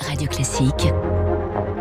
Radio 0.00 0.26
Classique. 0.28 0.88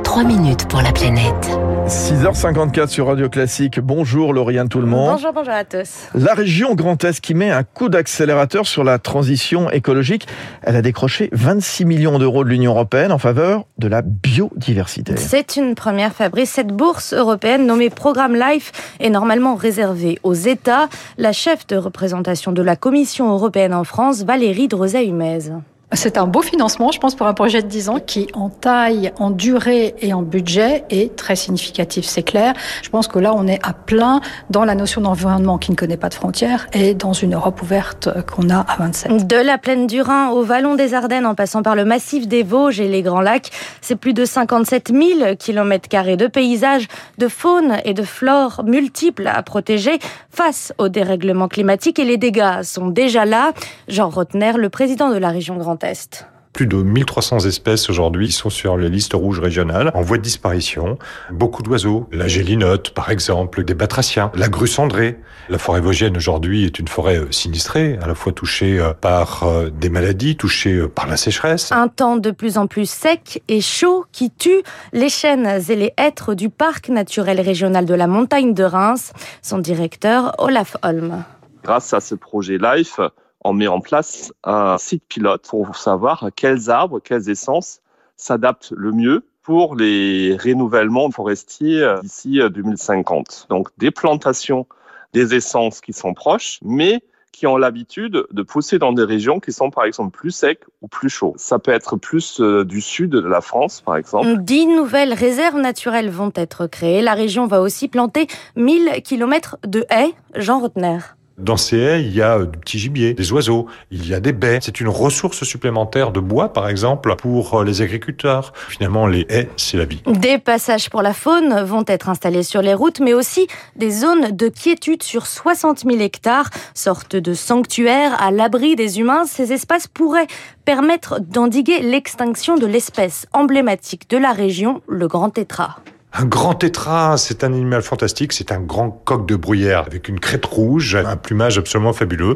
3 0.03 0.23
minutes 0.23 0.67
pour 0.67 0.81
la 0.81 0.91
planète. 0.91 1.57
6h54 1.87 2.87
sur 2.87 3.07
Radio 3.07 3.29
Classique. 3.29 3.79
Bonjour 3.79 4.33
Lauriane 4.33 4.67
tout 4.67 4.81
le 4.81 4.87
monde. 4.87 5.11
Bonjour, 5.13 5.31
bonjour 5.33 5.53
à 5.53 5.63
tous. 5.63 5.89
La 6.15 6.33
région 6.33 6.75
Grand 6.75 7.01
Est 7.03 7.21
qui 7.21 7.33
met 7.33 7.49
un 7.49 7.63
coup 7.63 7.87
d'accélérateur 7.87 8.67
sur 8.67 8.83
la 8.83 8.99
transition 8.99 9.71
écologique. 9.71 10.27
Elle 10.63 10.75
a 10.75 10.81
décroché 10.81 11.29
26 11.31 11.85
millions 11.85 12.19
d'euros 12.19 12.43
de 12.43 12.49
l'Union 12.49 12.73
européenne 12.73 13.11
en 13.11 13.19
faveur 13.19 13.65
de 13.77 13.87
la 13.87 14.01
biodiversité. 14.01 15.15
C'est 15.15 15.55
une 15.55 15.75
première 15.75 16.13
Fabrice. 16.13 16.51
Cette 16.51 16.73
bourse 16.73 17.13
européenne 17.13 17.65
nommée 17.65 17.89
Programme 17.89 18.35
Life 18.35 18.95
est 18.99 19.09
normalement 19.09 19.55
réservée 19.55 20.19
aux 20.23 20.33
États. 20.33 20.89
La 21.17 21.31
chef 21.31 21.67
de 21.67 21.77
représentation 21.77 22.51
de 22.51 22.61
la 22.61 22.75
Commission 22.75 23.31
européenne 23.31 23.73
en 23.73 23.83
France, 23.85 24.23
Valérie 24.23 24.67
Drozet-Humez. 24.67 25.51
C'est 25.93 26.19
un 26.19 26.27
beau 26.27 26.43
financement, 26.43 26.91
je 26.91 26.99
pense, 26.99 27.15
pour 27.15 27.25
un 27.25 27.33
projet 27.33 27.63
de 27.63 27.67
10 27.67 27.89
ans 27.89 27.97
qui, 27.99 28.27
en 28.35 28.49
taille, 28.49 29.11
en 29.17 29.31
durée 29.31 29.95
et 30.01 30.13
en 30.13 30.21
budget, 30.21 30.83
est 30.91 31.15
très 31.15 31.35
significatif, 31.35 32.05
c'est 32.05 32.21
clair. 32.21 32.53
Je 32.83 32.89
pense 32.89 33.07
que 33.07 33.17
là, 33.17 33.33
on 33.35 33.47
est 33.47 33.59
à 33.65 33.73
plein 33.73 34.21
dans 34.51 34.65
la 34.65 34.75
notion 34.75 35.01
d'environnement 35.01 35.57
qui 35.57 35.71
ne 35.71 35.75
connaît 35.75 35.97
pas 35.97 36.09
de 36.09 36.13
frontières 36.13 36.67
et 36.73 36.93
dans 36.93 37.13
une 37.13 37.33
Europe 37.33 37.63
ouverte 37.63 38.07
qu'on 38.27 38.51
a 38.51 38.59
à 38.59 38.75
27. 38.77 39.25
De 39.25 39.35
la 39.35 39.57
plaine 39.57 39.87
du 39.87 40.01
Rhin 40.03 40.29
au 40.29 40.43
vallon 40.43 40.75
des 40.75 40.93
Ardennes, 40.93 41.25
en 41.25 41.33
passant 41.33 41.63
par 41.63 41.75
le 41.75 41.85
massif 41.85 42.27
des 42.27 42.43
Vosges 42.43 42.79
et 42.79 42.87
les 42.87 43.01
Grands 43.01 43.21
Lacs, 43.21 43.49
c'est 43.81 43.95
plus 43.95 44.13
de 44.13 44.25
57 44.25 44.91
000 44.93 45.35
kilomètres 45.39 45.89
carrés 45.89 46.17
de 46.17 46.27
paysages, 46.27 46.87
de 47.17 47.27
faune 47.27 47.77
et 47.83 47.95
de 47.95 48.03
flore 48.03 48.61
multiples 48.63 49.25
à 49.25 49.41
protéger 49.41 49.97
face 50.29 50.71
au 50.77 50.87
dérèglement 50.87 51.47
climatique 51.47 51.97
et 51.97 52.05
les 52.05 52.17
dégâts 52.17 52.61
sont 52.61 52.89
déjà 52.89 53.25
là. 53.25 53.53
Jean 53.87 54.09
Rotner, 54.09 54.53
le 54.55 54.69
président 54.69 55.09
de 55.09 55.17
la 55.17 55.29
région 55.29 55.57
Grand 55.57 55.78
Est. 55.83 56.25
Plus 56.53 56.65
de 56.67 56.77
1300 56.77 57.45
espèces 57.45 57.89
aujourd'hui 57.89 58.31
sont 58.31 58.49
sur 58.49 58.75
les 58.75 58.89
listes 58.89 59.13
rouges 59.13 59.39
régionales, 59.39 59.91
en 59.93 60.01
voie 60.01 60.17
de 60.17 60.23
disparition. 60.23 60.97
Beaucoup 61.31 61.61
d'oiseaux, 61.63 62.09
la 62.11 62.27
gélinote 62.27 62.89
par 62.89 63.11
exemple, 63.11 63.63
des 63.63 63.75
batraciens, 63.75 64.31
la 64.35 64.49
grue 64.49 64.67
cendrée. 64.67 65.19
La 65.47 65.57
forêt 65.57 65.79
vosgienne 65.79 66.17
aujourd'hui 66.17 66.65
est 66.65 66.79
une 66.79 66.87
forêt 66.87 67.17
euh, 67.17 67.31
sinistrée, 67.31 67.97
à 68.01 68.07
la 68.07 68.15
fois 68.15 68.33
touchée 68.33 68.79
euh, 68.79 68.93
par 68.93 69.43
euh, 69.43 69.69
des 69.69 69.89
maladies, 69.89 70.35
touchée 70.35 70.87
par 70.87 71.07
la 71.07 71.17
sécheresse. 71.17 71.71
Un 71.71 71.87
temps 71.87 72.17
de 72.17 72.31
plus 72.31 72.57
en 72.57 72.67
plus 72.67 72.89
sec 72.89 73.41
et 73.47 73.61
chaud 73.61 74.05
qui 74.11 74.31
tue 74.31 74.63
les 74.91 75.09
chênes 75.09 75.47
et 75.69 75.75
les 75.75 75.93
hêtres 75.97 76.33
du 76.33 76.49
parc 76.49 76.89
naturel 76.89 77.39
régional 77.39 77.85
de 77.85 77.93
la 77.93 78.07
montagne 78.07 78.53
de 78.53 78.63
Reims. 78.63 79.13
Son 79.41 79.59
directeur, 79.59 80.33
Olaf 80.39 80.77
Holm. 80.83 81.23
Grâce 81.63 81.93
à 81.93 81.99
ce 81.99 82.15
projet 82.15 82.57
LIFE, 82.57 82.99
on 83.43 83.53
met 83.53 83.67
en 83.67 83.79
place 83.79 84.33
un 84.43 84.77
site 84.77 85.03
pilote 85.07 85.47
pour 85.47 85.75
savoir 85.75 86.29
quels 86.35 86.69
arbres, 86.69 86.99
quelles 86.99 87.29
essences 87.29 87.81
s'adaptent 88.17 88.73
le 88.75 88.91
mieux 88.91 89.25
pour 89.41 89.75
les 89.75 90.37
renouvellements 90.37 91.09
forestiers 91.09 91.95
d'ici 92.01 92.39
2050. 92.39 93.47
Donc 93.49 93.69
des 93.77 93.91
plantations, 93.91 94.67
des 95.13 95.33
essences 95.33 95.81
qui 95.81 95.93
sont 95.93 96.13
proches, 96.13 96.59
mais 96.61 97.01
qui 97.31 97.47
ont 97.47 97.55
l'habitude 97.55 98.25
de 98.29 98.41
pousser 98.41 98.79
dans 98.79 98.91
des 98.91 99.05
régions 99.05 99.39
qui 99.39 99.53
sont 99.53 99.69
par 99.71 99.85
exemple 99.85 100.17
plus 100.17 100.31
secs 100.31 100.65
ou 100.81 100.89
plus 100.89 101.09
chauds. 101.09 101.35
Ça 101.37 101.57
peut 101.57 101.71
être 101.71 101.95
plus 101.95 102.41
du 102.41 102.81
sud 102.81 103.11
de 103.11 103.19
la 103.27 103.39
France 103.39 103.81
par 103.81 103.95
exemple. 103.95 104.39
Dix 104.39 104.67
nouvelles 104.67 105.13
réserves 105.13 105.57
naturelles 105.57 106.09
vont 106.09 106.33
être 106.35 106.67
créées. 106.67 107.01
La 107.01 107.13
région 107.13 107.47
va 107.47 107.61
aussi 107.61 107.87
planter 107.87 108.27
1000 108.57 109.01
km 109.03 109.57
de 109.65 109.85
haies. 109.89 110.13
Jean 110.35 110.59
Rotner. 110.59 110.99
Dans 111.39 111.55
ces 111.55 111.77
haies, 111.77 112.01
il 112.01 112.13
y 112.13 112.21
a 112.21 112.39
du 112.39 112.57
petit 112.57 112.77
gibier, 112.77 113.13
des 113.13 113.31
oiseaux, 113.31 113.67
il 113.91 114.05
y 114.07 114.13
a 114.13 114.19
des 114.19 114.33
baies. 114.33 114.59
C'est 114.61 114.81
une 114.81 114.89
ressource 114.89 115.43
supplémentaire 115.43 116.11
de 116.11 116.19
bois, 116.19 116.51
par 116.51 116.67
exemple, 116.67 117.15
pour 117.15 117.63
les 117.63 117.81
agriculteurs. 117.81 118.51
Finalement, 118.67 119.07
les 119.07 119.25
haies, 119.29 119.49
c'est 119.55 119.77
la 119.77 119.85
vie. 119.85 120.01
Des 120.05 120.37
passages 120.37 120.89
pour 120.89 121.01
la 121.01 121.13
faune 121.13 121.61
vont 121.63 121.85
être 121.87 122.09
installés 122.09 122.43
sur 122.43 122.61
les 122.61 122.73
routes, 122.73 122.99
mais 122.99 123.13
aussi 123.13 123.47
des 123.77 123.89
zones 123.89 124.35
de 124.35 124.49
quiétude 124.49 125.01
sur 125.01 125.27
60 125.27 125.85
000 125.85 125.99
hectares, 125.99 126.49
sorte 126.73 127.15
de 127.15 127.33
sanctuaires 127.33 128.21
à 128.21 128.31
l'abri 128.31 128.75
des 128.75 128.99
humains. 128.99 129.23
Ces 129.25 129.53
espaces 129.53 129.87
pourraient 129.87 130.27
permettre 130.65 131.19
d'endiguer 131.21 131.79
l'extinction 131.79 132.57
de 132.57 132.65
l'espèce 132.65 133.27
emblématique 133.33 134.09
de 134.09 134.17
la 134.17 134.33
région, 134.33 134.81
le 134.87 135.07
grand 135.07 135.29
tétras. 135.29 135.77
Un 136.11 136.25
grand 136.25 136.55
tétras, 136.55 137.17
c'est 137.17 137.43
un 137.43 137.53
animal 137.53 137.83
fantastique, 137.83 138.33
c'est 138.33 138.51
un 138.51 138.59
grand 138.59 138.89
coq 138.89 139.27
de 139.27 139.35
bruyère 139.35 139.85
avec 139.85 140.09
une 140.09 140.19
crête 140.19 140.45
rouge, 140.45 140.95
un 140.95 141.15
plumage 141.15 141.59
absolument 141.59 141.93
fabuleux, 141.93 142.35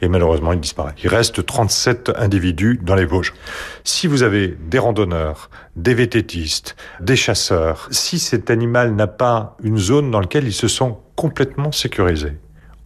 et 0.00 0.08
malheureusement 0.08 0.52
il 0.52 0.60
disparaît. 0.60 0.94
Il 1.02 1.08
reste 1.08 1.44
37 1.44 2.12
individus 2.16 2.78
dans 2.80 2.94
les 2.94 3.04
Vosges. 3.04 3.34
Si 3.82 4.06
vous 4.06 4.22
avez 4.22 4.56
des 4.70 4.78
randonneurs, 4.78 5.50
des 5.74 5.94
vététistes, 5.94 6.76
des 7.00 7.16
chasseurs, 7.16 7.88
si 7.90 8.20
cet 8.20 8.50
animal 8.50 8.94
n'a 8.94 9.08
pas 9.08 9.56
une 9.64 9.78
zone 9.78 10.12
dans 10.12 10.20
laquelle 10.20 10.46
ils 10.46 10.52
se 10.52 10.68
sont 10.68 10.98
complètement 11.16 11.72
sécurisés, 11.72 12.38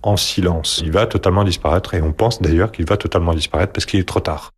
en 0.03 0.17
silence, 0.17 0.81
il 0.83 0.93
va 0.93 1.07
totalement 1.07 1.45
disparaître, 1.45 1.95
et 1.95 2.01
on 2.01 2.13
pense 2.13 2.41
d'ailleurs 2.41 2.73
qu'il 2.73 2.87
va 2.87 2.97
totalement 2.97 3.35
disparaître 3.35 3.73
parce 3.73 3.85
qu'il 3.85 4.01
est 4.01 4.09
trop 4.09 4.21
tard. 4.21 4.51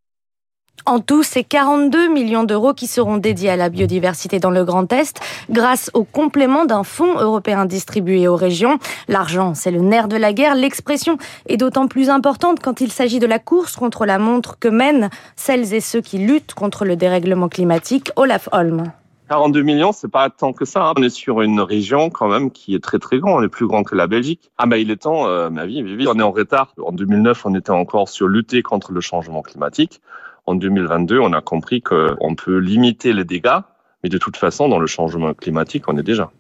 En 0.87 1.01
tout, 1.01 1.23
c'est 1.23 1.45
42 1.45 2.09
millions 2.09 2.45
d'euros 2.45 2.75
qui 2.75 2.87
seront 2.87 3.17
dédiés 3.17 3.49
à 3.49 3.57
la 3.57 3.71
biodiversité 3.71 4.39
dans 4.39 4.51
le 4.51 4.65
Grand 4.65 4.93
Est 4.93 5.19
grâce 5.49 5.91
au 5.95 6.05
complément 6.05 6.67
d'un 6.67 6.85
fonds 6.85 7.19
européen 7.19 7.65
distribué 7.65 8.29
aux 8.29 8.37
régions. 8.37 8.79
L'argent, 9.09 9.55
c'est 9.55 9.71
le 9.71 9.81
nerf 9.81 10.09
de 10.09 10.17
la 10.17 10.35
guerre. 10.35 10.55
L'expression 10.55 11.17
est 11.47 11.57
d'autant 11.57 11.89
plus 11.89 12.11
importante 12.11 12.61
quand 12.61 12.83
il 12.83 12.93
s'agit 12.93 13.19
de 13.19 13.27
la 13.27 13.39
course 13.39 13.77
contre 13.77 14.05
la 14.05 14.19
montre 14.19 14.59
que 14.59 14.69
mènent 14.69 15.09
celles 15.37 15.73
et 15.73 15.81
ceux 15.81 16.03
qui 16.03 16.19
luttent 16.19 16.53
contre 16.53 16.85
le 16.85 16.97
dérèglement 16.97 17.49
climatique. 17.49 18.11
Olaf 18.17 18.51
Holm. 18.53 18.93
42 19.31 19.63
millions, 19.63 19.93
c'est 19.93 20.11
pas 20.11 20.29
tant 20.29 20.53
que 20.53 20.67
ça. 20.67 20.85
Hein. 20.85 20.93
On 20.99 21.03
est 21.03 21.09
sur 21.09 21.41
une 21.41 21.61
région 21.61 22.11
quand 22.11 22.29
même 22.29 22.51
qui 22.51 22.75
est 22.75 22.83
très 22.83 22.99
très 22.99 23.21
grande. 23.21 23.41
On 23.41 23.43
est 23.43 23.49
plus 23.49 23.67
grand 23.67 23.85
que 23.85 23.95
la 23.95 24.07
Belgique. 24.07 24.51
Ah 24.59 24.67
bah 24.67 24.77
il 24.77 24.91
est 24.91 24.97
temps, 25.03 25.27
euh, 25.27 25.49
ma 25.49 25.65
vie, 25.65 25.83
on 26.07 26.19
est 26.19 26.23
en 26.23 26.31
retard. 26.31 26.75
En 26.85 26.93
2009, 26.93 27.47
on 27.47 27.55
était 27.55 27.71
encore 27.71 28.11
sur 28.11 28.29
lutter 28.29 28.63
contre 28.63 28.93
le 28.93 29.01
changement 29.01 29.41
climatique. 29.41 30.03
En 30.47 30.55
2022, 30.55 31.19
on 31.21 31.33
a 31.33 31.41
compris 31.41 31.81
qu'on 31.81 32.35
peut 32.35 32.59
limiter 32.59 33.13
les 33.13 33.25
dégâts, 33.25 33.61
mais 34.03 34.11
de 34.11 34.19
toute 34.19 34.37
façon, 34.37 34.69
dans 34.69 34.79
le 34.79 34.87
changement 34.87 35.33
climatique, 35.33 35.85
on 35.89 35.97
est 35.97 36.03
déjà. 36.03 36.31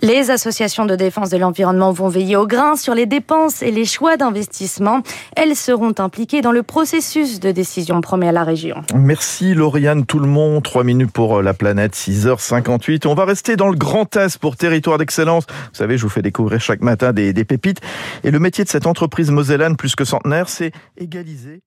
Les 0.00 0.32
associations 0.32 0.84
de 0.84 0.96
défense 0.96 1.30
de 1.30 1.36
l'environnement 1.36 1.92
vont 1.92 2.08
veiller 2.08 2.34
au 2.34 2.48
grain 2.48 2.74
sur 2.74 2.96
les 2.96 3.06
dépenses 3.06 3.62
et 3.62 3.70
les 3.70 3.84
choix 3.84 4.16
d'investissement. 4.16 5.02
Elles 5.36 5.54
seront 5.54 5.94
impliquées 5.98 6.40
dans 6.40 6.50
le 6.50 6.64
processus 6.64 7.38
de 7.38 7.52
décision 7.52 8.00
promis 8.00 8.26
à 8.26 8.32
la 8.32 8.42
région. 8.42 8.82
Merci 8.96 9.54
Lauriane 9.54 10.04
tout 10.04 10.18
le 10.18 10.26
monde. 10.26 10.64
Trois 10.64 10.82
minutes 10.82 11.12
pour 11.12 11.40
la 11.42 11.54
planète, 11.54 11.94
6h58. 11.94 13.06
On 13.06 13.14
va 13.14 13.24
rester 13.24 13.54
dans 13.54 13.68
le 13.68 13.76
Grand 13.76 14.16
Est 14.16 14.38
pour 14.38 14.56
territoire 14.56 14.98
d'excellence. 14.98 15.46
Vous 15.48 15.74
savez, 15.74 15.96
je 15.98 16.02
vous 16.02 16.08
fais 16.08 16.22
découvrir 16.22 16.60
chaque 16.60 16.80
matin 16.80 17.12
des, 17.12 17.32
des 17.32 17.44
pépites. 17.44 17.80
Et 18.24 18.32
le 18.32 18.40
métier 18.40 18.64
de 18.64 18.68
cette 18.68 18.88
entreprise 18.88 19.30
mosellane 19.30 19.76
plus 19.76 19.94
que 19.94 20.04
centenaire, 20.04 20.48
c'est 20.48 20.72
égaliser 20.98 21.62